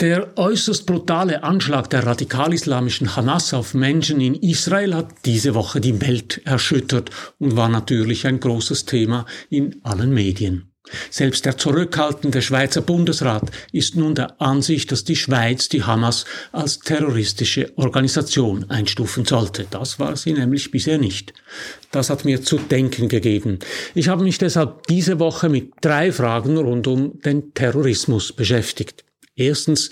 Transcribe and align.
Der 0.00 0.38
äußerst 0.38 0.86
brutale 0.86 1.42
Anschlag 1.42 1.90
der 1.90 2.06
radikal-islamischen 2.06 3.16
Hamas 3.16 3.52
auf 3.52 3.74
Menschen 3.74 4.20
in 4.20 4.36
Israel 4.36 4.94
hat 4.94 5.08
diese 5.24 5.56
Woche 5.56 5.80
die 5.80 6.00
Welt 6.00 6.40
erschüttert 6.44 7.10
und 7.40 7.56
war 7.56 7.68
natürlich 7.68 8.24
ein 8.24 8.38
großes 8.38 8.84
Thema 8.84 9.26
in 9.50 9.80
allen 9.82 10.14
Medien. 10.14 10.70
Selbst 11.10 11.44
der 11.46 11.58
zurückhaltende 11.58 12.42
Schweizer 12.42 12.80
Bundesrat 12.80 13.50
ist 13.72 13.96
nun 13.96 14.14
der 14.14 14.40
Ansicht, 14.40 14.92
dass 14.92 15.02
die 15.02 15.16
Schweiz 15.16 15.68
die 15.68 15.82
Hamas 15.82 16.26
als 16.52 16.78
terroristische 16.78 17.72
Organisation 17.76 18.70
einstufen 18.70 19.24
sollte. 19.24 19.66
Das 19.68 19.98
war 19.98 20.16
sie 20.16 20.32
nämlich 20.32 20.70
bisher 20.70 20.98
nicht. 20.98 21.34
Das 21.90 22.08
hat 22.08 22.24
mir 22.24 22.40
zu 22.40 22.58
denken 22.58 23.08
gegeben. 23.08 23.58
Ich 23.96 24.08
habe 24.08 24.22
mich 24.22 24.38
deshalb 24.38 24.86
diese 24.86 25.18
Woche 25.18 25.48
mit 25.48 25.72
drei 25.80 26.12
Fragen 26.12 26.56
rund 26.56 26.86
um 26.86 27.20
den 27.22 27.52
Terrorismus 27.52 28.32
beschäftigt. 28.32 29.04
Erstens, 29.38 29.90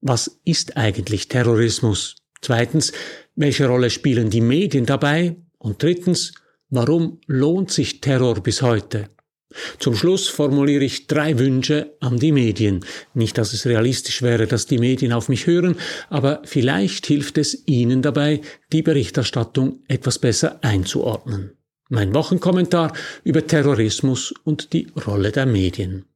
was 0.00 0.40
ist 0.44 0.76
eigentlich 0.76 1.28
Terrorismus? 1.28 2.16
Zweitens, 2.40 2.92
welche 3.36 3.68
Rolle 3.68 3.90
spielen 3.90 4.28
die 4.28 4.40
Medien 4.40 4.86
dabei? 4.86 5.36
Und 5.58 5.82
drittens, 5.82 6.32
warum 6.68 7.20
lohnt 7.26 7.70
sich 7.70 8.00
Terror 8.00 8.34
bis 8.42 8.60
heute? 8.60 9.08
Zum 9.78 9.94
Schluss 9.94 10.28
formuliere 10.28 10.84
ich 10.84 11.06
drei 11.06 11.38
Wünsche 11.38 11.96
an 12.00 12.18
die 12.18 12.32
Medien. 12.32 12.84
Nicht, 13.14 13.38
dass 13.38 13.52
es 13.52 13.66
realistisch 13.66 14.20
wäre, 14.20 14.48
dass 14.48 14.66
die 14.66 14.78
Medien 14.78 15.12
auf 15.12 15.28
mich 15.28 15.46
hören, 15.46 15.76
aber 16.10 16.42
vielleicht 16.44 17.06
hilft 17.06 17.38
es 17.38 17.66
Ihnen 17.66 18.02
dabei, 18.02 18.40
die 18.72 18.82
Berichterstattung 18.82 19.80
etwas 19.86 20.18
besser 20.18 20.58
einzuordnen. 20.62 21.52
Mein 21.88 22.12
Wochenkommentar 22.14 22.92
über 23.22 23.46
Terrorismus 23.46 24.34
und 24.44 24.72
die 24.72 24.88
Rolle 25.06 25.30
der 25.30 25.46
Medien. 25.46 26.07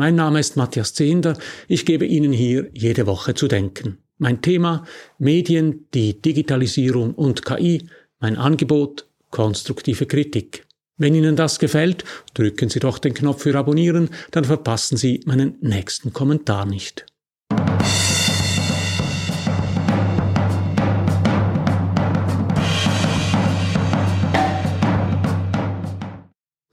Mein 0.00 0.14
Name 0.14 0.40
ist 0.40 0.56
Matthias 0.56 0.94
Zehnder. 0.94 1.36
Ich 1.68 1.84
gebe 1.84 2.06
Ihnen 2.06 2.32
hier 2.32 2.70
jede 2.72 3.06
Woche 3.06 3.34
zu 3.34 3.48
denken. 3.48 3.98
Mein 4.16 4.40
Thema 4.40 4.86
Medien, 5.18 5.88
die 5.92 6.22
Digitalisierung 6.22 7.12
und 7.12 7.44
KI. 7.44 7.86
Mein 8.18 8.38
Angebot 8.38 9.06
konstruktive 9.28 10.06
Kritik. 10.06 10.66
Wenn 10.96 11.14
Ihnen 11.14 11.36
das 11.36 11.58
gefällt, 11.58 12.04
drücken 12.32 12.70
Sie 12.70 12.80
doch 12.80 12.96
den 12.96 13.12
Knopf 13.12 13.42
für 13.42 13.54
Abonnieren, 13.54 14.08
dann 14.30 14.46
verpassen 14.46 14.96
Sie 14.96 15.20
meinen 15.26 15.58
nächsten 15.60 16.14
Kommentar 16.14 16.64
nicht. 16.64 17.04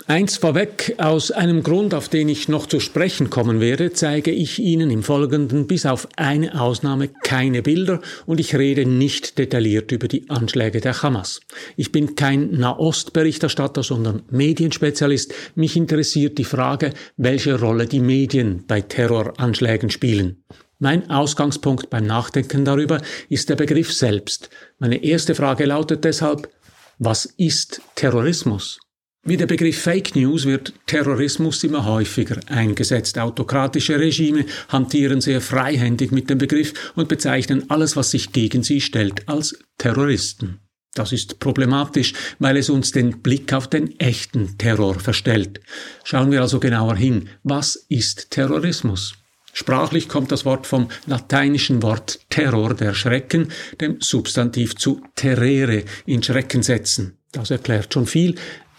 Eins 0.10 0.38
vorweg, 0.38 0.96
aus 1.00 1.32
einem 1.32 1.64
Grund, 1.64 1.94
auf 1.94 2.08
den 2.08 2.30
ich 2.30 2.48
noch 2.48 2.66
zu 2.66 2.80
sprechen 2.80 3.30
kommen 3.30 3.60
werde, 3.60 3.92
zeige 3.92 4.32
ich 4.32 4.58
Ihnen 4.58 4.90
im 4.90 5.04
Folgenden 5.04 5.68
bis 5.68 5.86
auf 5.86 6.08
eine 6.16 6.62
Ausnahme 6.62 7.10
keine 7.10 7.62
Bilder 7.62 8.00
und 8.26 8.40
ich 8.40 8.56
rede 8.56 8.86
nicht 8.86 9.38
detailliert 9.38 9.92
über 9.92 10.08
die 10.08 10.30
Anschläge 10.30 10.80
der 10.80 11.04
Hamas. 11.04 11.42
Ich 11.76 11.92
bin 11.92 12.16
kein 12.16 12.52
Nahost-Berichterstatter, 12.52 13.84
sondern 13.84 14.24
Medienspezialist. 14.30 15.34
Mich 15.56 15.76
interessiert 15.76 16.38
die 16.38 16.46
Frage, 16.46 16.94
welche 17.18 17.60
Rolle 17.60 17.86
die 17.86 18.00
Medien 18.00 18.64
bei 18.66 18.80
Terroranschlägen 18.80 19.90
spielen. 19.90 20.42
Mein 20.80 21.10
Ausgangspunkt 21.10 21.90
beim 21.90 22.08
Nachdenken 22.08 22.64
darüber 22.64 23.02
ist 23.28 23.50
der 23.50 23.58
Begriff 23.58 23.92
selbst. 23.92 24.50
Meine 24.80 25.04
erste 25.04 25.36
Frage 25.36 25.66
lautet 25.66 26.06
deshalb, 26.06 26.50
was 26.98 27.26
ist 27.26 27.82
Terrorismus? 27.96 28.80
Wie 29.28 29.36
der 29.36 29.46
Begriff 29.46 29.82
Fake 29.82 30.16
News 30.16 30.46
wird 30.46 30.72
Terrorismus 30.86 31.62
immer 31.66 31.84
häufiger 31.84 32.40
eingesetzt. 32.48 33.20
Autokratische 33.20 34.00
Regime 34.00 34.46
hantieren 34.70 35.20
sehr 35.20 35.42
freihändig 35.42 36.14
mit 36.14 36.30
dem 36.30 36.38
Begriff 36.38 36.94
und 36.96 37.10
bezeichnen 37.10 37.70
alles, 37.70 37.98
was 37.98 38.12
sich 38.12 38.32
gegen 38.32 38.64
sie 38.64 38.80
stellt, 38.80 39.28
als 39.28 39.60
Terroristen. 39.78 40.62
Das 40.94 41.12
ist 41.12 41.40
problematisch, 41.40 42.14
weil 42.40 42.56
es 42.56 42.70
uns 42.70 42.94
den 42.94 43.22
Blick 43.22 43.52
auf 43.52 43.68
den 43.68 44.00
echten 44.00 44.58
Terror 44.58 44.98
verstellt. 44.98 45.60
Schauen 46.06 46.32
wir 46.32 46.40
also 46.40 46.62
genauer 46.62 46.96
hin. 46.96 47.28
Was 47.44 47.76
ist 47.90 48.32
Terrorismus? 48.32 49.16
Sprachlich 49.52 50.08
kommt 50.08 50.32
das 50.32 50.46
Wort 50.46 50.66
vom 50.66 50.88
lateinischen 51.06 51.84
Wort 51.84 52.22
Terror, 52.30 52.76
der 52.76 52.94
Schrecken, 52.94 53.52
dem 53.82 54.00
Substantiv 54.00 54.78
zu 54.78 55.02
terrere, 55.16 55.84
in 56.06 56.24
Schrecken 56.24 56.64
setzen. 56.64 57.18
Das 57.34 57.52
erklärt 57.52 57.94
schon 57.94 58.08
viel. 58.08 58.36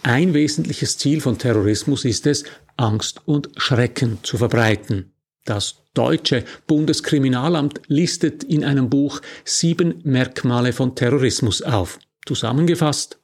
Ein 0.09 0.33
wesentliches 0.33 0.97
Ziel 0.97 1.21
von 1.21 1.37
Terrorismus 1.37 2.07
ist 2.07 2.27
es, 2.27 2.45
Angst 2.79 3.21
und 3.27 3.51
Schrecken 3.59 4.17
zu 4.23 4.39
verbreiten. 4.39 5.13
Das 5.45 5.83
deutsche 5.93 6.45
Bundeskriminalamt 6.67 7.83
listet 7.89 8.43
in 8.43 8.65
einem 8.65 8.89
Buch 8.89 9.21
sieben 9.45 10.01
Merkmale 10.05 10.73
von 10.73 10.95
Terrorismus 10.95 11.61
auf. 11.61 11.99
Zusammengefasst. 12.25 13.19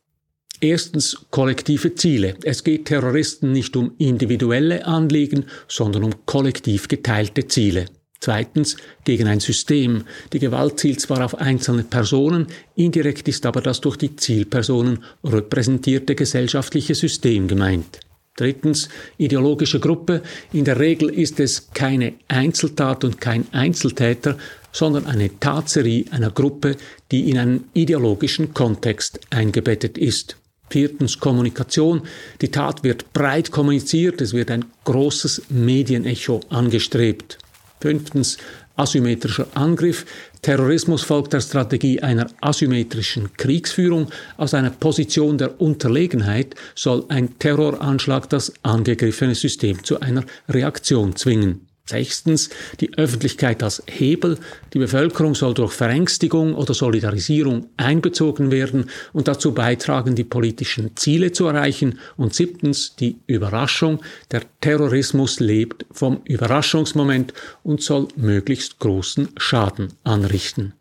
Erstens 0.60 1.24
kollektive 1.30 1.94
Ziele. 1.94 2.36
Es 2.42 2.64
geht 2.64 2.84
Terroristen 2.84 3.50
nicht 3.50 3.76
um 3.76 3.94
individuelle 3.96 4.84
Anliegen, 4.84 5.46
sondern 5.66 6.04
um 6.04 6.26
kollektiv 6.26 6.88
geteilte 6.88 7.48
Ziele. 7.48 7.86
Zweitens 8.24 8.78
gegen 9.04 9.28
ein 9.28 9.40
System. 9.40 10.04
Die 10.32 10.38
Gewalt 10.38 10.80
zielt 10.80 10.98
zwar 10.98 11.22
auf 11.22 11.34
einzelne 11.34 11.82
Personen, 11.82 12.46
indirekt 12.74 13.28
ist 13.28 13.44
aber 13.44 13.60
das 13.60 13.82
durch 13.82 13.98
die 13.98 14.16
Zielpersonen 14.16 15.04
repräsentierte 15.22 16.14
gesellschaftliche 16.14 16.94
System 16.94 17.48
gemeint. 17.48 18.00
Drittens 18.36 18.88
ideologische 19.18 19.78
Gruppe. 19.78 20.22
In 20.54 20.64
der 20.64 20.80
Regel 20.80 21.10
ist 21.10 21.38
es 21.38 21.68
keine 21.74 22.14
Einzeltat 22.28 23.04
und 23.04 23.20
kein 23.20 23.46
Einzeltäter, 23.52 24.38
sondern 24.72 25.04
eine 25.04 25.38
Tatserie 25.38 26.06
einer 26.10 26.30
Gruppe, 26.30 26.78
die 27.12 27.28
in 27.28 27.36
einen 27.36 27.68
ideologischen 27.74 28.54
Kontext 28.54 29.20
eingebettet 29.28 29.98
ist. 29.98 30.38
Viertens 30.70 31.20
Kommunikation. 31.20 32.00
Die 32.40 32.50
Tat 32.50 32.84
wird 32.84 33.12
breit 33.12 33.50
kommuniziert, 33.50 34.22
es 34.22 34.32
wird 34.32 34.50
ein 34.50 34.64
großes 34.84 35.42
Medienecho 35.50 36.40
angestrebt. 36.48 37.36
Fünftens 37.84 38.38
asymmetrischer 38.76 39.46
Angriff. 39.52 40.06
Terrorismus 40.40 41.02
folgt 41.02 41.34
der 41.34 41.42
Strategie 41.42 42.00
einer 42.00 42.28
asymmetrischen 42.40 43.36
Kriegsführung. 43.36 44.08
Aus 44.38 44.54
einer 44.54 44.70
Position 44.70 45.36
der 45.36 45.60
Unterlegenheit 45.60 46.54
soll 46.74 47.04
ein 47.10 47.38
Terroranschlag 47.38 48.30
das 48.30 48.54
angegriffene 48.62 49.34
System 49.34 49.84
zu 49.84 50.00
einer 50.00 50.24
Reaktion 50.48 51.14
zwingen. 51.14 51.66
Sechstens, 51.86 52.48
die 52.80 52.96
Öffentlichkeit 52.96 53.62
als 53.62 53.82
Hebel. 53.86 54.38
Die 54.72 54.78
Bevölkerung 54.78 55.34
soll 55.34 55.52
durch 55.52 55.72
Verängstigung 55.72 56.54
oder 56.54 56.72
Solidarisierung 56.72 57.66
einbezogen 57.76 58.50
werden 58.50 58.88
und 59.12 59.28
dazu 59.28 59.52
beitragen, 59.52 60.14
die 60.14 60.24
politischen 60.24 60.96
Ziele 60.96 61.32
zu 61.32 61.46
erreichen. 61.46 61.98
Und 62.16 62.32
siebtens, 62.32 62.96
die 62.96 63.18
Überraschung. 63.26 64.00
Der 64.30 64.42
Terrorismus 64.62 65.40
lebt 65.40 65.84
vom 65.90 66.22
Überraschungsmoment 66.24 67.34
und 67.62 67.82
soll 67.82 68.08
möglichst 68.16 68.78
großen 68.78 69.28
Schaden 69.36 69.92
anrichten. 70.04 70.72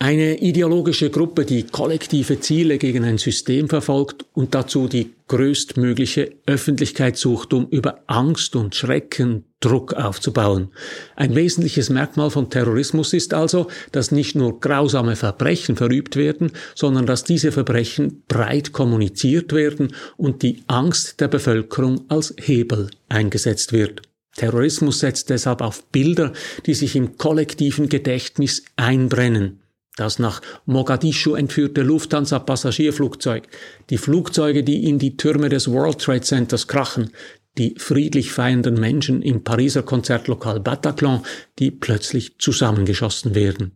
Eine 0.00 0.40
ideologische 0.40 1.10
Gruppe, 1.10 1.44
die 1.44 1.64
kollektive 1.64 2.40
Ziele 2.40 2.78
gegen 2.78 3.04
ein 3.04 3.18
System 3.18 3.68
verfolgt 3.68 4.26
und 4.32 4.56
dazu 4.56 4.88
die 4.88 5.12
größtmögliche 5.28 6.32
Öffentlichkeit 6.46 7.16
sucht, 7.16 7.52
um 7.52 7.68
über 7.68 8.00
Angst 8.06 8.56
und 8.56 8.74
Schrecken 8.74 9.44
Druck 9.60 9.94
aufzubauen. 9.94 10.68
Ein 11.16 11.34
wesentliches 11.34 11.90
Merkmal 11.90 12.30
von 12.30 12.48
Terrorismus 12.48 13.12
ist 13.12 13.34
also, 13.34 13.66
dass 13.90 14.12
nicht 14.12 14.36
nur 14.36 14.60
grausame 14.60 15.16
Verbrechen 15.16 15.76
verübt 15.76 16.14
werden, 16.16 16.52
sondern 16.74 17.06
dass 17.06 17.24
diese 17.24 17.50
Verbrechen 17.50 18.22
breit 18.28 18.72
kommuniziert 18.72 19.52
werden 19.52 19.94
und 20.16 20.42
die 20.42 20.62
Angst 20.68 21.20
der 21.20 21.28
Bevölkerung 21.28 22.04
als 22.08 22.34
Hebel 22.40 22.90
eingesetzt 23.08 23.72
wird. 23.72 24.02
Terrorismus 24.36 25.00
setzt 25.00 25.30
deshalb 25.30 25.60
auf 25.60 25.84
Bilder, 25.86 26.32
die 26.66 26.74
sich 26.74 26.94
im 26.94 27.18
kollektiven 27.18 27.88
Gedächtnis 27.88 28.64
einbrennen 28.76 29.60
das 29.98 30.18
nach 30.20 30.40
Mogadischu 30.64 31.34
entführte 31.34 31.82
Lufthansa-Passagierflugzeug, 31.82 33.48
die 33.90 33.98
Flugzeuge, 33.98 34.62
die 34.62 34.84
in 34.84 34.98
die 34.98 35.16
Türme 35.16 35.48
des 35.48 35.70
World 35.70 35.98
Trade 35.98 36.20
Centers 36.20 36.68
krachen, 36.68 37.10
die 37.58 37.74
friedlich 37.76 38.32
feiernden 38.32 38.78
Menschen 38.78 39.22
im 39.22 39.44
Pariser 39.44 39.82
Konzertlokal 39.82 40.60
Bataclan, 40.60 41.22
die 41.58 41.70
plötzlich 41.70 42.38
zusammengeschossen 42.38 43.34
werden. 43.34 43.72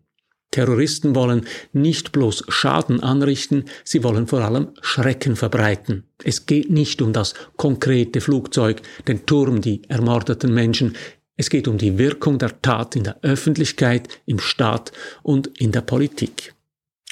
Terroristen 0.53 1.15
wollen 1.15 1.47
nicht 1.73 2.13
bloß 2.13 2.45
Schaden 2.49 3.03
anrichten, 3.03 3.65
sie 3.85 4.05
wollen 4.05 4.27
vor 4.27 4.41
allem 4.41 4.69
Schrecken 4.83 5.35
verbreiten. 5.35 6.05
Es 6.23 6.47
geht 6.47 6.71
nicht 6.71 7.01
um 7.01 7.13
das 7.13 7.35
konkrete 7.57 8.21
Flugzeug, 8.21 8.83
den 9.09 9.25
Turm, 9.27 9.63
die 9.63 9.83
ermordeten 9.89 10.53
Menschen, 10.53 10.95
es 11.37 11.49
geht 11.49 11.67
um 11.67 11.79
die 11.79 11.99
Wirkung 11.99 12.39
der 12.39 12.61
Tat 12.61 12.95
in 12.95 13.05
der 13.05 13.19
Öffentlichkeit, 13.23 14.21
im 14.27 14.39
Staat 14.39 14.93
und 15.23 15.49
in 15.59 15.73
der 15.73 15.81
Politik. 15.81 16.55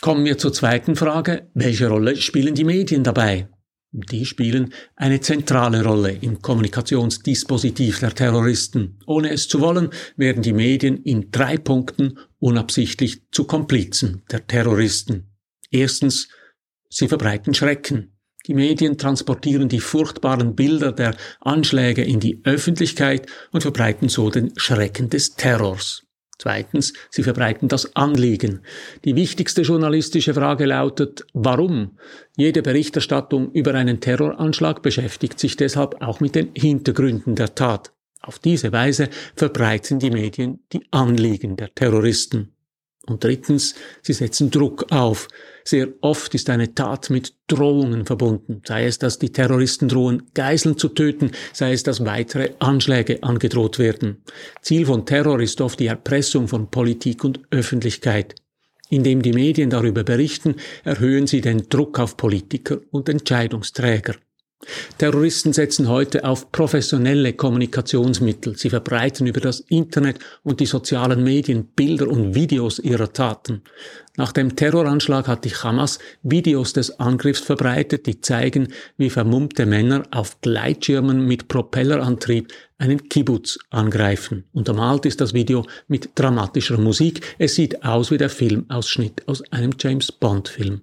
Kommen 0.00 0.25
wir 0.25 0.38
zur 0.38 0.52
zweiten 0.52 0.94
Frage. 0.94 1.49
Welche 1.55 1.88
Rolle 1.88 2.16
spielen 2.16 2.55
die 2.55 2.64
Medien 2.64 3.02
dabei? 3.02 3.49
Die 3.92 4.25
spielen 4.25 4.72
eine 4.94 5.20
zentrale 5.20 5.82
Rolle 5.82 6.12
im 6.12 6.40
Kommunikationsdispositiv 6.40 7.98
der 7.98 8.14
Terroristen. 8.14 9.00
Ohne 9.06 9.31
es 9.31 9.48
zu 9.48 9.60
wollen, 9.60 9.90
werden 10.16 10.42
die 10.42 10.52
Medien 10.52 11.02
in 11.02 11.32
drei 11.32 11.56
Punkten 11.56 12.19
unabsichtlich 12.38 13.22
zu 13.32 13.44
Komplizen 13.44 14.22
der 14.31 14.46
Terroristen. 14.46 15.32
Erstens, 15.70 16.28
sie 16.88 17.08
verbreiten 17.08 17.52
Schrecken. 17.52 18.16
Die 18.46 18.54
Medien 18.54 18.96
transportieren 18.96 19.69
die 19.69 19.81
furchtbaren 19.81 20.54
Bilder 20.54 20.92
der 20.92 21.16
Anschläge 21.40 22.02
in 22.02 22.20
die 22.20 22.40
Öffentlichkeit 22.44 23.26
und 23.50 23.62
verbreiten 23.62 24.08
so 24.08 24.31
den 24.31 24.52
Schrecken 24.56 25.10
des 25.10 25.34
Terrors. 25.34 26.04
Zweitens, 26.40 26.94
sie 27.10 27.22
verbreiten 27.22 27.69
das 27.69 27.94
Anliegen. 27.94 28.60
Die 29.04 29.14
wichtigste 29.14 29.60
journalistische 29.60 30.32
Frage 30.32 30.64
lautet, 30.64 31.26
warum? 31.34 31.98
Jede 32.34 32.62
Berichterstattung 32.62 33.52
über 33.52 33.75
einen 33.75 34.00
Terroranschlag 34.00 34.81
beschäftigt 34.81 35.38
sich 35.38 35.58
deshalb 35.58 36.00
auch 36.00 36.20
mit 36.20 36.34
den 36.34 36.48
Hintergründen 36.56 37.34
der 37.34 37.54
Tat. 37.54 37.92
Auf 38.22 38.38
diese 38.38 38.72
Weise 38.72 39.10
verbreiten 39.37 39.98
die 39.98 40.10
Medien 40.10 40.60
die 40.72 40.82
Anliegen 40.90 41.56
der 41.56 41.75
Terroristen. 41.75 42.54
Und 43.06 43.25
drittens, 43.25 43.75
sie 44.02 44.12
setzen 44.12 44.50
Druck 44.50 44.87
auf. 44.91 45.29
Sehr 45.64 45.88
oft 46.00 46.35
ist 46.35 46.50
eine 46.50 46.75
Tat 46.75 47.11
mit 47.11 47.35
Drohungen 47.47 48.05
verbunden, 48.05 48.62
sei 48.67 48.87
es, 48.87 48.99
dass 48.99 49.19
die 49.19 49.32
Terroristen 49.32 49.88
drohen, 49.88 50.25
Geiseln 50.35 50.76
zu 50.76 50.88
töten, 50.88 51.32
sei 51.52 51.73
es, 51.73 51.82
dass 51.82 52.05
weitere 52.05 52.50
Anschläge 52.58 53.23
angedroht 53.23 53.79
werden. 53.79 54.23
Ziel 54.62 54.87
von 54.87 55.06
Terror 55.06 55.41
ist 55.41 55.61
oft 55.61 55.81
die 55.81 55.87
Erpressung 55.87 56.47
von 56.47 56.70
Politik 56.70 57.25
und 57.25 57.41
Öffentlichkeit. 57.50 58.35
Indem 58.91 59.23
die 59.23 59.32
Medien 59.32 59.70
darüber 59.70 60.02
berichten, 60.02 60.56
erhöhen 60.85 61.26
sie 61.26 61.41
den 61.41 61.69
Druck 61.69 61.99
auf 61.99 62.17
Politiker 62.17 62.81
und 62.91 63.08
Entscheidungsträger. 63.08 64.17
Terroristen 64.98 65.54
setzen 65.54 65.88
heute 65.88 66.24
auf 66.24 66.52
professionelle 66.52 67.32
Kommunikationsmittel. 67.32 68.58
Sie 68.58 68.68
verbreiten 68.68 69.26
über 69.26 69.40
das 69.40 69.60
Internet 69.60 70.18
und 70.42 70.60
die 70.60 70.66
sozialen 70.66 71.24
Medien 71.24 71.68
Bilder 71.74 72.06
und 72.06 72.34
Videos 72.34 72.78
ihrer 72.78 73.10
Taten. 73.10 73.62
Nach 74.18 74.32
dem 74.32 74.56
Terroranschlag 74.56 75.26
hat 75.26 75.46
die 75.46 75.54
Hamas 75.54 75.98
Videos 76.22 76.74
des 76.74 77.00
Angriffs 77.00 77.40
verbreitet, 77.40 78.04
die 78.04 78.20
zeigen, 78.20 78.68
wie 78.98 79.08
vermummte 79.08 79.64
Männer 79.64 80.02
auf 80.10 80.38
Gleitschirmen 80.42 81.26
mit 81.26 81.48
Propellerantrieb 81.48 82.52
einen 82.76 83.08
Kibbutz 83.08 83.58
angreifen. 83.70 84.44
Untermalt 84.52 85.06
ist 85.06 85.22
das 85.22 85.32
Video 85.32 85.64
mit 85.88 86.10
dramatischer 86.14 86.76
Musik. 86.76 87.36
Es 87.38 87.54
sieht 87.54 87.82
aus 87.84 88.10
wie 88.10 88.18
der 88.18 88.28
Filmausschnitt 88.28 89.26
aus 89.26 89.42
einem 89.50 89.72
James 89.78 90.12
Bond 90.12 90.48
Film. 90.48 90.82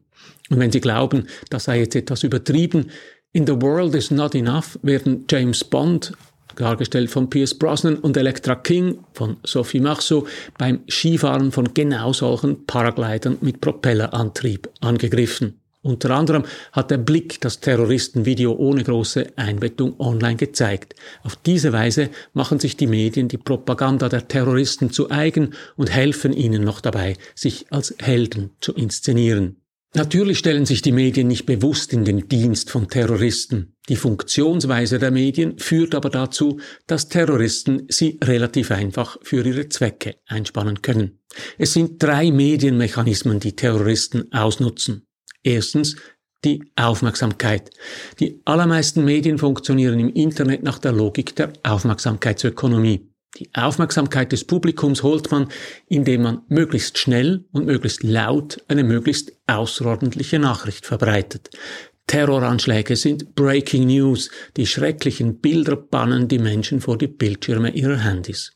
Und 0.50 0.60
wenn 0.60 0.72
Sie 0.72 0.82
glauben, 0.82 1.28
das 1.50 1.66
sei 1.66 1.80
jetzt 1.80 1.96
etwas 1.96 2.24
übertrieben, 2.24 2.92
in 3.38 3.46
The 3.46 3.62
World 3.62 3.94
is 3.94 4.10
Not 4.10 4.34
Enough 4.34 4.80
werden 4.82 5.26
James 5.30 5.64
Bond, 5.64 6.12
dargestellt 6.56 7.12
von 7.12 7.30
Pierce 7.30 7.54
Brosnan, 7.54 7.98
und 7.98 8.18
Elektra 8.18 8.56
King 8.56 8.98
von 9.14 9.38
Sophie 9.44 9.80
Marceau 9.80 10.26
beim 10.58 10.80
Skifahren 10.90 11.52
von 11.52 11.72
genau 11.76 12.14
solchen 12.14 12.66
Paraglidern 12.66 13.38
mit 13.42 13.62
Propellerantrieb 13.62 14.68
angegriffen. 14.80 15.60
Unter 15.84 16.10
anderem 16.10 16.46
hat 16.72 16.90
der 16.90 16.98
Blick 16.98 17.40
das 17.42 17.60
Terroristenvideo 17.60 18.54
ohne 18.54 18.84
große 18.84 19.28
Einbettung 19.36 20.00
online 20.00 20.38
gezeigt. 20.38 20.96
Auf 21.22 21.36
diese 21.36 21.72
Weise 21.72 22.10
machen 22.34 22.60
sich 22.60 22.76
die 22.76 22.88
Medien 22.88 23.28
die 23.28 23.38
Propaganda 23.38 24.10
der 24.10 24.28
Terroristen 24.28 24.90
zu 24.90 25.12
eigen 25.12 25.54
und 25.76 25.92
helfen 25.92 26.34
ihnen 26.34 26.64
noch 26.64 26.82
dabei, 26.82 27.16
sich 27.36 27.68
als 27.70 27.94
Helden 28.00 28.50
zu 28.60 28.74
inszenieren. 28.74 29.58
Natürlich 29.96 30.38
stellen 30.38 30.66
sich 30.66 30.82
die 30.82 30.92
Medien 30.92 31.28
nicht 31.28 31.46
bewusst 31.46 31.94
in 31.94 32.04
den 32.04 32.28
Dienst 32.28 32.70
von 32.70 32.90
Terroristen. 32.90 33.76
Die 33.90 33.96
Funktionsweise 33.96 35.00
der 35.00 35.12
Medien 35.12 35.58
führt 35.58 35.96
aber 35.96 36.10
dazu, 36.10 36.60
dass 36.88 37.08
Terroristen 37.08 37.86
sie 37.90 38.20
relativ 38.24 38.72
einfach 38.72 39.18
für 39.24 39.46
ihre 39.46 39.70
Zwecke 39.70 40.18
einspannen 40.28 40.82
können. 40.82 41.20
Es 41.58 41.74
sind 41.74 42.04
drei 42.04 42.32
Medienmechanismen, 42.32 43.40
die 43.40 43.56
Terroristen 43.56 44.32
ausnutzen. 44.32 45.08
Erstens 45.42 45.96
die 46.44 46.72
Aufmerksamkeit. 46.76 47.72
Die 48.20 48.42
allermeisten 48.46 49.04
Medien 49.04 49.38
funktionieren 49.38 50.00
im 50.00 50.14
Internet 50.14 50.64
nach 50.64 50.80
der 50.80 50.92
Logik 50.92 51.36
der 51.36 51.54
Aufmerksamkeitsökonomie. 51.64 53.10
Die 53.40 53.50
Aufmerksamkeit 53.54 54.32
des 54.32 54.46
Publikums 54.46 55.04
holt 55.04 55.30
man, 55.30 55.50
indem 55.88 56.24
man 56.24 56.42
möglichst 56.48 56.98
schnell 56.98 57.46
und 57.52 57.66
möglichst 57.66 58.02
laut 58.02 58.64
eine 58.68 58.84
möglichst 58.84 59.32
außerordentliche 59.46 60.40
Nachricht 60.40 60.86
verbreitet. 60.86 61.52
Terroranschläge 62.08 62.96
sind 62.96 63.36
Breaking 63.36 63.88
News. 63.88 64.32
Die 64.56 64.66
schrecklichen 64.66 65.40
Bilder 65.40 65.76
bannen 65.76 66.28
die 66.28 66.40
Menschen 66.40 66.82
vor 66.82 66.98
die 66.98 67.08
Bildschirme 67.08 67.72
ihrer 67.72 67.98
Handys. 67.98 68.54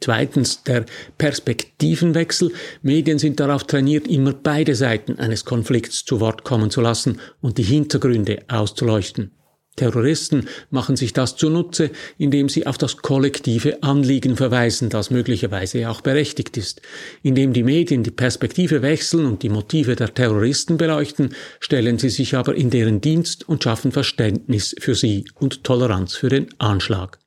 Zweitens 0.00 0.64
der 0.64 0.86
Perspektivenwechsel. 1.16 2.52
Medien 2.82 3.18
sind 3.18 3.38
darauf 3.38 3.64
trainiert, 3.64 4.08
immer 4.08 4.32
beide 4.32 4.74
Seiten 4.74 5.18
eines 5.18 5.44
Konflikts 5.44 6.04
zu 6.04 6.20
Wort 6.20 6.42
kommen 6.44 6.70
zu 6.70 6.80
lassen 6.80 7.20
und 7.40 7.58
die 7.58 7.62
Hintergründe 7.62 8.42
auszuleuchten. 8.48 9.30
Terroristen 9.80 10.46
machen 10.70 10.96
sich 10.96 11.14
das 11.14 11.36
zunutze, 11.36 11.90
indem 12.18 12.50
sie 12.50 12.66
auf 12.66 12.76
das 12.76 12.98
kollektive 12.98 13.82
Anliegen 13.82 14.36
verweisen, 14.36 14.90
das 14.90 15.10
möglicherweise 15.10 15.88
auch 15.88 16.02
berechtigt 16.02 16.58
ist. 16.58 16.82
Indem 17.22 17.54
die 17.54 17.62
Medien 17.62 18.02
die 18.02 18.10
Perspektive 18.10 18.82
wechseln 18.82 19.24
und 19.24 19.42
die 19.42 19.48
Motive 19.48 19.96
der 19.96 20.12
Terroristen 20.12 20.76
beleuchten, 20.76 21.34
stellen 21.60 21.98
sie 21.98 22.10
sich 22.10 22.36
aber 22.36 22.54
in 22.54 22.68
deren 22.68 23.00
Dienst 23.00 23.48
und 23.48 23.64
schaffen 23.64 23.90
Verständnis 23.90 24.76
für 24.78 24.94
sie 24.94 25.24
und 25.36 25.64
Toleranz 25.64 26.14
für 26.14 26.28
den 26.28 26.48
Anschlag. 26.58 27.18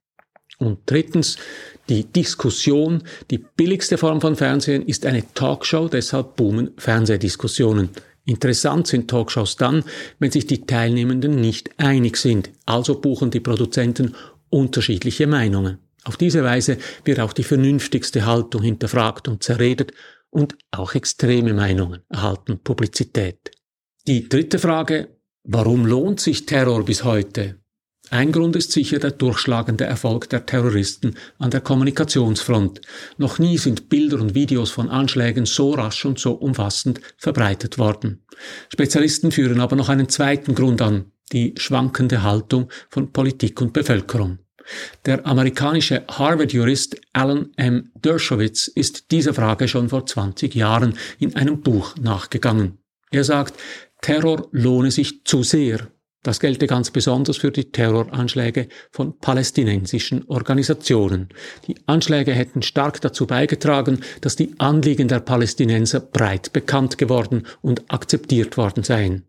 Und 0.60 0.80
drittens, 0.86 1.38
die 1.90 2.04
Diskussion, 2.04 3.02
die 3.32 3.40
billigste 3.40 3.98
Form 3.98 4.22
von 4.22 4.36
Fernsehen 4.36 4.86
ist 4.86 5.08
eine 5.08 5.24
Talkshow, 5.34 5.88
deshalb 5.88 6.36
boomen 6.36 6.70
Fernsehdiskussionen. 6.78 7.90
Interessant 8.26 8.88
sind 8.88 9.10
Talkshows 9.10 9.58
dann, 9.58 9.84
wenn 10.20 10.32
sich 10.32 10.48
die 10.48 10.66
Teilnehmenden 10.66 11.36
nicht 11.36 11.72
einig 11.78 12.18
sind, 12.18 12.52
also 12.66 13.00
buchen 13.00 13.32
die 13.32 13.42
Produzenten 13.42 14.16
unterschiedliche 14.50 15.28
Meinungen. 15.28 15.80
Auf 16.06 16.18
diese 16.18 16.44
Weise 16.44 16.78
wird 17.06 17.20
auch 17.20 17.34
die 17.34 17.44
vernünftigste 17.44 18.26
Haltung 18.26 18.62
hinterfragt 18.62 19.28
und 19.28 19.44
zerredet 19.44 19.94
und 20.30 20.56
auch 20.72 20.96
extreme 20.96 21.54
Meinungen 21.54 22.02
erhalten 22.10 22.60
Publizität. 22.60 23.52
Die 24.08 24.28
dritte 24.28 24.60
Frage, 24.60 25.18
warum 25.44 25.86
lohnt 25.86 26.20
sich 26.20 26.46
Terror 26.46 26.84
bis 26.84 27.04
heute? 27.04 27.63
Ein 28.14 28.32
Grund 28.32 28.56
ist 28.56 28.72
sicher 28.72 29.00
der 29.00 29.10
durchschlagende 29.10 29.86
Erfolg 29.86 30.30
der 30.30 30.46
Terroristen 30.46 31.16
an 31.40 31.50
der 31.50 31.62
Kommunikationsfront. 31.62 32.80
Noch 33.18 33.40
nie 33.40 33.58
sind 33.58 33.90
Bilder 33.90 34.22
und 34.22 34.36
Videos 34.36 34.70
von 34.70 34.88
Anschlägen 34.88 35.48
so 35.48 35.72
rasch 35.72 36.06
und 36.06 36.20
so 36.20 36.34
umfassend 36.34 37.02
verbreitet 37.18 37.80
worden. 37.80 38.24
Spezialisten 38.72 39.32
führen 39.32 39.60
aber 39.60 39.76
noch 39.76 39.90
einen 39.90 40.10
zweiten 40.10 40.54
Grund 40.54 40.84
an, 40.84 41.12
die 41.32 41.56
schwankende 41.58 42.22
Haltung 42.22 42.70
von 42.88 43.12
Politik 43.12 43.60
und 43.62 43.74
Bevölkerung. 43.74 44.38
Der 45.08 45.26
amerikanische 45.26 46.04
Harvard-Jurist 46.08 47.02
Alan 47.14 47.50
M. 47.58 47.90
Dershowitz 47.96 48.68
ist 48.68 49.10
dieser 49.10 49.34
Frage 49.34 49.68
schon 49.68 49.90
vor 49.90 50.06
20 50.06 50.54
Jahren 50.54 51.00
in 51.18 51.36
einem 51.36 51.62
Buch 51.62 51.96
nachgegangen. 52.00 52.78
Er 53.10 53.24
sagt, 53.24 53.56
Terror 54.02 54.50
lohne 54.52 54.92
sich 54.92 55.26
zu 55.26 55.42
sehr, 55.42 55.88
das 56.24 56.40
gelte 56.40 56.68
ganz 56.68 56.90
besonders 56.90 57.38
für 57.38 57.52
die 57.52 57.72
Terroranschläge 57.72 58.70
von 58.92 59.20
palästinensischen 59.20 60.26
Organisationen. 60.28 61.30
Die 61.68 61.76
Anschläge 61.86 62.34
hätten 62.34 62.62
stark 62.62 63.02
dazu 63.02 63.28
beigetragen, 63.28 64.00
dass 64.22 64.36
die 64.36 64.56
Anliegen 64.58 65.10
der 65.10 65.20
Palästinenser 65.20 66.00
breit 66.00 66.54
bekannt 66.54 66.98
geworden 66.98 67.46
und 67.62 67.84
akzeptiert 67.90 68.58
worden 68.58 68.84
seien. 68.84 69.26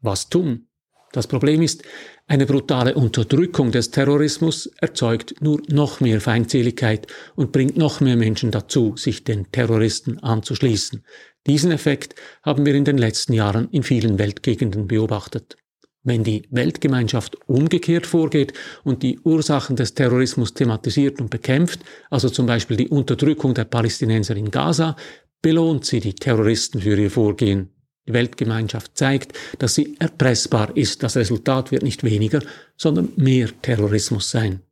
Was 0.00 0.30
tun? 0.30 0.66
Das 1.12 1.26
Problem 1.26 1.60
ist, 1.60 1.82
eine 2.28 2.46
brutale 2.46 2.94
Unterdrückung 2.94 3.72
des 3.72 3.90
Terrorismus 3.90 4.66
erzeugt 4.80 5.34
nur 5.40 5.60
noch 5.68 6.00
mehr 6.00 6.20
Feindseligkeit 6.20 7.08
und 7.34 7.50
bringt 7.50 7.76
noch 7.76 8.00
mehr 8.00 8.14
Menschen 8.16 8.52
dazu, 8.52 8.96
sich 8.96 9.24
den 9.24 9.50
Terroristen 9.50 10.20
anzuschließen. 10.20 11.04
Diesen 11.48 11.72
Effekt 11.72 12.14
haben 12.44 12.64
wir 12.64 12.76
in 12.76 12.84
den 12.84 12.98
letzten 12.98 13.32
Jahren 13.32 13.68
in 13.70 13.82
vielen 13.82 14.20
Weltgegenden 14.20 14.86
beobachtet. 14.86 15.56
Wenn 16.02 16.24
die 16.24 16.48
Weltgemeinschaft 16.50 17.36
umgekehrt 17.46 18.06
vorgeht 18.06 18.54
und 18.84 19.02
die 19.02 19.18
Ursachen 19.20 19.76
des 19.76 19.94
Terrorismus 19.94 20.54
thematisiert 20.54 21.20
und 21.20 21.28
bekämpft, 21.28 21.80
also 22.08 22.30
zum 22.30 22.46
Beispiel 22.46 22.78
die 22.78 22.88
Unterdrückung 22.88 23.52
der 23.52 23.64
Palästinenser 23.64 24.34
in 24.36 24.50
Gaza, 24.50 24.96
belohnt 25.42 25.84
sie 25.84 26.00
die 26.00 26.14
Terroristen 26.14 26.80
für 26.80 26.98
ihr 26.98 27.10
Vorgehen. 27.10 27.68
Die 28.08 28.14
Weltgemeinschaft 28.14 28.96
zeigt, 28.96 29.38
dass 29.58 29.74
sie 29.74 29.96
erpressbar 29.98 30.74
ist. 30.74 31.02
Das 31.02 31.16
Resultat 31.16 31.70
wird 31.70 31.82
nicht 31.82 32.02
weniger, 32.02 32.40
sondern 32.76 33.12
mehr 33.16 33.50
Terrorismus 33.60 34.30
sein. 34.30 34.62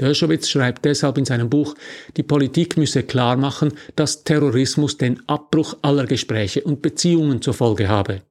Dershowitz 0.00 0.48
schreibt 0.48 0.84
deshalb 0.84 1.18
in 1.18 1.24
seinem 1.24 1.50
Buch, 1.50 1.76
die 2.16 2.24
Politik 2.24 2.76
müsse 2.76 3.04
klar 3.04 3.36
machen, 3.36 3.74
dass 3.94 4.24
Terrorismus 4.24 4.96
den 4.96 5.28
Abbruch 5.28 5.76
aller 5.82 6.06
Gespräche 6.06 6.62
und 6.62 6.82
Beziehungen 6.82 7.42
zur 7.42 7.54
Folge 7.54 7.88
habe. 7.88 8.22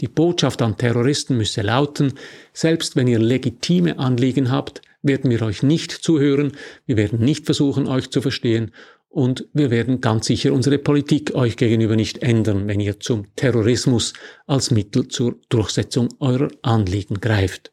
Die 0.00 0.08
Botschaft 0.08 0.62
an 0.62 0.76
Terroristen 0.76 1.36
müsse 1.36 1.62
lauten, 1.62 2.14
selbst 2.52 2.96
wenn 2.96 3.06
ihr 3.06 3.18
legitime 3.18 3.98
Anliegen 3.98 4.50
habt, 4.50 4.82
werden 5.02 5.30
wir 5.30 5.42
euch 5.42 5.62
nicht 5.62 5.92
zuhören, 5.92 6.52
wir 6.86 6.96
werden 6.96 7.20
nicht 7.20 7.46
versuchen, 7.46 7.86
euch 7.86 8.10
zu 8.10 8.20
verstehen 8.22 8.72
und 9.10 9.46
wir 9.52 9.70
werden 9.70 10.00
ganz 10.00 10.26
sicher 10.26 10.52
unsere 10.52 10.78
Politik 10.78 11.34
euch 11.34 11.56
gegenüber 11.56 11.96
nicht 11.96 12.18
ändern, 12.18 12.68
wenn 12.68 12.80
ihr 12.80 13.00
zum 13.00 13.26
Terrorismus 13.34 14.12
als 14.46 14.70
Mittel 14.70 15.08
zur 15.08 15.36
Durchsetzung 15.48 16.08
eurer 16.20 16.48
Anliegen 16.62 17.20
greift. 17.20 17.72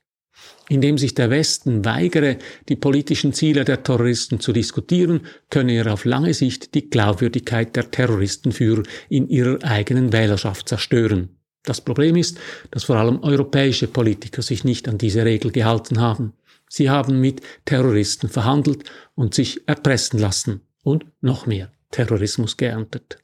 Indem 0.68 0.98
sich 0.98 1.14
der 1.14 1.30
Westen 1.30 1.86
weigere, 1.86 2.38
die 2.68 2.76
politischen 2.76 3.34
Ziele 3.34 3.64
der 3.64 3.84
Terroristen 3.84 4.40
zu 4.40 4.52
diskutieren, 4.52 5.22
könne 5.50 5.74
er 5.74 5.94
auf 5.94 6.04
lange 6.04 6.34
Sicht 6.34 6.74
die 6.74 6.90
Glaubwürdigkeit 6.90 7.76
der 7.76 7.90
Terroristenführer 7.90 8.84
in 9.08 9.30
ihrer 9.30 9.64
eigenen 9.64 10.12
Wählerschaft 10.12 10.68
zerstören. 10.68 11.37
Das 11.68 11.82
Problem 11.82 12.16
ist, 12.16 12.40
dass 12.72 12.86
vor 12.86 12.96
allem 12.96 13.20
europäische 13.22 13.88
Politiker 13.88 14.42
sich 14.42 14.64
nicht 14.64 14.88
an 14.88 14.98
diese 14.98 15.26
Regel 15.26 15.52
gehalten 15.52 16.00
haben. 16.00 16.32
Sie 16.70 16.90
haben 16.90 17.20
mit 17.20 17.42
Terroristen 17.66 18.30
verhandelt 18.30 18.90
und 19.16 19.34
sich 19.34 19.68
erpressen 19.68 20.18
lassen 20.18 20.62
und 20.84 21.06
noch 21.20 21.46
mehr 21.46 21.70
Terrorismus 21.92 22.56
geerntet. 22.56 23.18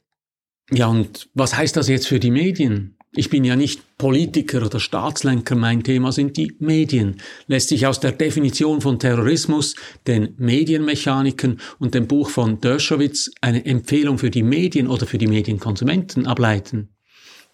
Ja, 0.70 0.88
und 0.88 1.30
was 1.32 1.56
heißt 1.56 1.74
das 1.74 1.88
jetzt 1.88 2.06
für 2.06 2.20
die 2.20 2.30
Medien? 2.30 2.98
Ich 3.16 3.30
bin 3.30 3.44
ja 3.44 3.56
nicht 3.56 3.96
Politiker 3.96 4.66
oder 4.66 4.78
Staatslenker, 4.78 5.54
mein 5.54 5.82
Thema 5.82 6.12
sind 6.12 6.36
die 6.36 6.54
Medien. 6.58 7.22
Lässt 7.46 7.70
sich 7.70 7.86
aus 7.86 7.98
der 7.98 8.12
Definition 8.12 8.82
von 8.82 8.98
Terrorismus, 8.98 9.74
den 10.06 10.34
Medienmechaniken 10.36 11.60
und 11.78 11.94
dem 11.94 12.08
Buch 12.08 12.28
von 12.28 12.60
Dershowitz 12.60 13.30
eine 13.40 13.64
Empfehlung 13.64 14.18
für 14.18 14.30
die 14.30 14.42
Medien 14.42 14.88
oder 14.88 15.06
für 15.06 15.18
die 15.18 15.28
Medienkonsumenten 15.28 16.26
ableiten? 16.26 16.93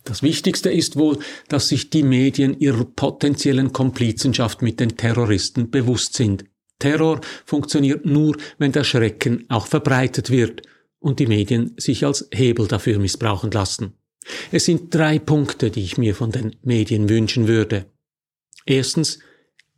Das 0.04 0.22
Wichtigste 0.22 0.70
ist 0.70 0.96
wohl, 0.96 1.18
dass 1.48 1.68
sich 1.68 1.90
die 1.90 2.02
Medien 2.02 2.58
ihrer 2.58 2.84
potenziellen 2.84 3.72
Komplizenschaft 3.72 4.62
mit 4.62 4.80
den 4.80 4.96
Terroristen 4.96 5.70
bewusst 5.70 6.14
sind. 6.14 6.44
Terror 6.78 7.20
funktioniert 7.44 8.06
nur, 8.06 8.36
wenn 8.58 8.72
der 8.72 8.84
Schrecken 8.84 9.44
auch 9.48 9.66
verbreitet 9.66 10.30
wird 10.30 10.62
und 10.98 11.18
die 11.18 11.26
Medien 11.26 11.74
sich 11.76 12.04
als 12.04 12.28
Hebel 12.32 12.66
dafür 12.66 12.98
missbrauchen 12.98 13.50
lassen. 13.50 13.94
Es 14.50 14.64
sind 14.64 14.94
drei 14.94 15.18
Punkte, 15.18 15.70
die 15.70 15.82
ich 15.82 15.98
mir 15.98 16.14
von 16.14 16.30
den 16.30 16.56
Medien 16.62 17.08
wünschen 17.08 17.48
würde. 17.48 17.86
Erstens, 18.66 19.18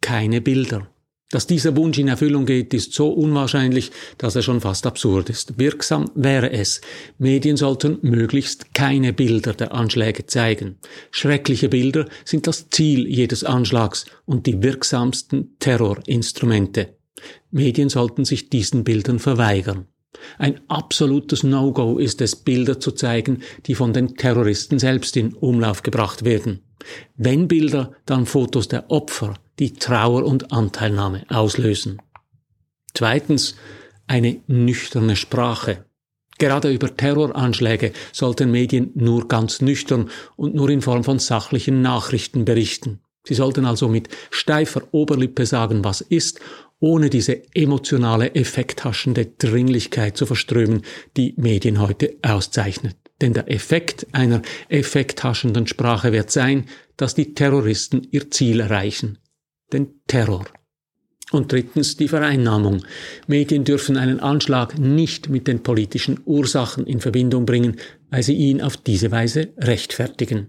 keine 0.01 0.41
Bilder. 0.41 0.92
Dass 1.33 1.47
dieser 1.47 1.75
Wunsch 1.79 1.99
in 1.99 2.09
Erfüllung 2.09 2.45
geht, 2.45 2.75
ist 2.75 2.93
so 2.93 3.09
unwahrscheinlich, 3.09 3.91
dass 4.19 4.37
er 4.37 4.43
schon 4.43 4.61
fast 4.61 4.87
absurd 4.87 5.31
ist. 5.31 5.59
Wirksam 5.59 6.11
wäre 6.15 6.53
es. 6.53 6.83
Medien 7.17 7.57
sollten 7.57 7.99
möglichst 8.03 8.75
keine 8.75 9.15
Bilder 9.15 9.55
der 9.55 9.73
Anschläge 9.73 10.27
zeigen. 10.27 10.77
Schreckliche 11.11 11.71
Bilder 11.71 12.07
sind 12.27 12.47
das 12.47 12.69
Ziel 12.69 13.09
jedes 13.09 13.45
Anschlags 13.45 14.05
und 14.27 14.47
die 14.47 14.63
wirksamsten 14.63 15.57
Terrorinstrumente. 15.59 16.99
Medien 17.51 17.89
sollten 17.89 18.27
sich 18.27 18.51
diesen 18.51 18.85
Bildern 18.85 19.19
verweigern. 19.19 19.87
Ein 20.37 20.61
absolutes 20.69 21.45
No-Go 21.45 21.97
ist 21.97 22.21
es, 22.21 22.37
Bilder 22.37 22.79
zu 22.79 22.93
zeigen, 22.93 23.43
die 23.65 23.75
von 23.75 23.95
den 23.95 24.17
Terroristen 24.17 24.79
selbst 24.79 25.17
in 25.17 25.33
Umlauf 25.33 25.83
gebracht 25.83 26.27
werden. 26.27 26.61
Wenn 27.17 27.49
Bilder, 27.49 27.93
dann 28.05 28.27
Fotos 28.27 28.69
der 28.69 28.91
Opfer, 28.91 29.35
die 29.63 29.75
Trauer 29.75 30.25
und 30.25 30.53
Anteilnahme 30.53 31.25
auslösen. 31.29 32.03
Zweitens, 32.95 33.55
eine 34.09 34.41
nüchterne 34.49 35.15
Sprache. 35.15 35.85
Gerade 36.37 36.73
über 36.73 36.97
Terroranschläge 36.97 37.93
sollten 38.11 38.51
Medien 38.51 38.91
nur 38.97 39.29
ganz 39.29 39.61
nüchtern 39.61 40.11
und 40.35 40.57
nur 40.57 40.69
in 40.69 40.83
Form 40.83 41.05
von 41.05 41.21
sachlichen 41.21 41.81
Nachrichten 41.81 42.45
berichten. 42.45 43.03
Sie 43.25 43.35
sollten 43.35 43.65
also 43.65 43.87
mit 43.87 44.09
steifer 44.33 44.83
Oberlippe 44.91 45.47
sagen, 45.47 45.85
was 45.85 46.01
ist, 46.01 46.41
ohne 46.81 47.09
diese 47.09 47.43
emotionale, 47.55 48.35
effekthaschende 48.35 49.27
Dringlichkeit 49.27 50.17
zu 50.17 50.27
verströmen, 50.27 50.83
die 51.17 51.35
Medien 51.37 51.81
heute 51.81 52.17
auszeichnet. 52.23 52.97
Denn 53.21 53.33
der 53.33 53.49
Effekt 53.49 54.09
einer 54.11 54.43
effekthaschenden 54.69 55.69
Sprache 55.69 56.11
wird 56.11 56.33
sein, 56.33 56.65
dass 56.97 57.15
die 57.15 57.35
Terroristen 57.35 58.09
ihr 58.11 58.29
Ziel 58.33 58.59
erreichen, 58.59 59.19
den 59.73 60.01
Terror. 60.07 60.45
Und 61.31 61.51
drittens 61.51 61.97
die 61.97 62.09
Vereinnahmung. 62.09 62.85
Medien 63.27 63.65
dürfen 63.65 63.97
einen 63.97 64.21
Anschlag 64.21 64.79
nicht 64.79 65.31
mit 65.31 65.49
den 65.49 65.63
politischen 65.63 66.21
Ursachen 66.27 66.87
in 66.87 67.01
Verbindung 67.01 67.47
bringen, 67.47 67.77
weil 68.11 68.23
sie 68.23 68.35
ihn 68.35 68.61
auf 68.61 68.77
diese 68.77 69.11
Weise 69.11 69.49
rechtfertigen. 69.57 70.49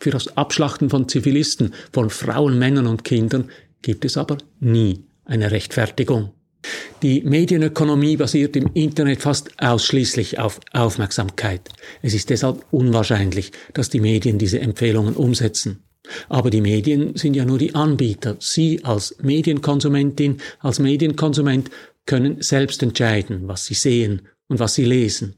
Für 0.00 0.10
das 0.10 0.36
Abschlachten 0.36 0.88
von 0.88 1.08
Zivilisten, 1.08 1.74
von 1.92 2.10
Frauen, 2.10 2.58
Männern 2.58 2.86
und 2.86 3.04
Kindern 3.04 3.50
gibt 3.82 4.04
es 4.04 4.16
aber 4.16 4.38
nie 4.60 5.04
eine 5.24 5.50
Rechtfertigung. 5.50 6.32
Die 7.02 7.22
Medienökonomie 7.22 8.16
basiert 8.16 8.54
im 8.56 8.70
Internet 8.74 9.22
fast 9.22 9.50
ausschließlich 9.58 10.38
auf 10.38 10.60
Aufmerksamkeit. 10.72 11.68
Es 12.02 12.14
ist 12.14 12.30
deshalb 12.30 12.64
unwahrscheinlich, 12.70 13.52
dass 13.72 13.88
die 13.88 14.00
Medien 14.00 14.38
diese 14.38 14.60
Empfehlungen 14.60 15.16
umsetzen. 15.16 15.82
Aber 16.28 16.50
die 16.50 16.60
Medien 16.60 17.16
sind 17.16 17.34
ja 17.34 17.44
nur 17.44 17.58
die 17.58 17.74
Anbieter. 17.74 18.36
Sie 18.40 18.84
als 18.84 19.16
Medienkonsumentin, 19.22 20.40
als 20.60 20.78
Medienkonsument 20.78 21.70
können 22.06 22.42
selbst 22.42 22.82
entscheiden, 22.82 23.46
was 23.48 23.66
sie 23.66 23.74
sehen 23.74 24.22
und 24.48 24.58
was 24.58 24.74
sie 24.74 24.84
lesen. 24.84 25.36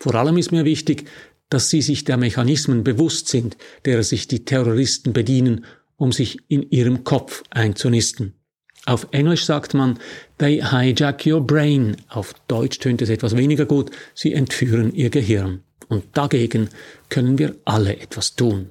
Vor 0.00 0.14
allem 0.14 0.38
ist 0.38 0.52
mir 0.52 0.64
wichtig, 0.64 1.08
dass 1.50 1.70
sie 1.70 1.82
sich 1.82 2.04
der 2.04 2.16
Mechanismen 2.16 2.84
bewusst 2.84 3.28
sind, 3.28 3.56
derer 3.84 4.02
sich 4.02 4.28
die 4.28 4.44
Terroristen 4.44 5.12
bedienen, 5.12 5.64
um 5.96 6.12
sich 6.12 6.38
in 6.48 6.70
ihrem 6.70 7.04
Kopf 7.04 7.42
einzunisten. 7.50 8.34
Auf 8.86 9.08
Englisch 9.10 9.44
sagt 9.44 9.74
man, 9.74 9.98
they 10.38 10.62
hijack 10.62 11.26
your 11.26 11.40
brain. 11.40 11.96
Auf 12.08 12.34
Deutsch 12.46 12.78
tönt 12.78 13.02
es 13.02 13.10
etwas 13.10 13.36
weniger 13.36 13.66
gut, 13.66 13.90
sie 14.14 14.32
entführen 14.32 14.94
ihr 14.94 15.10
Gehirn. 15.10 15.62
Und 15.88 16.04
dagegen 16.16 16.68
können 17.08 17.38
wir 17.38 17.56
alle 17.64 17.98
etwas 17.98 18.36
tun. 18.36 18.70